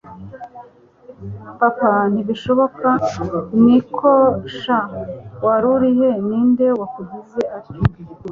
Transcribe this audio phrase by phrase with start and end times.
[1.59, 2.89] papa ntibishoboka,
[3.65, 4.09] niko
[4.59, 4.79] sha
[5.45, 7.79] warurihe, ninde wakugize atyo!